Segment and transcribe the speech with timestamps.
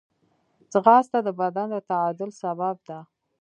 [0.71, 2.99] ځغاسته د بدن د تعادل سبب ده